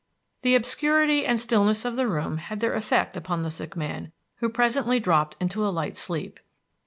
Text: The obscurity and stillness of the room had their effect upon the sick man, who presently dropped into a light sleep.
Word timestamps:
The 0.41 0.55
obscurity 0.55 1.27
and 1.27 1.39
stillness 1.39 1.85
of 1.85 1.95
the 1.95 2.07
room 2.07 2.39
had 2.39 2.59
their 2.59 2.73
effect 2.73 3.15
upon 3.15 3.43
the 3.43 3.51
sick 3.51 3.75
man, 3.77 4.11
who 4.37 4.49
presently 4.49 4.99
dropped 4.99 5.37
into 5.39 5.63
a 5.63 5.69
light 5.69 5.95
sleep. 5.95 6.39